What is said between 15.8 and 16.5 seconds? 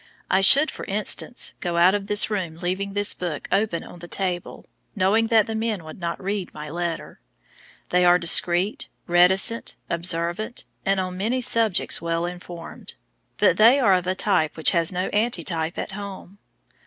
home.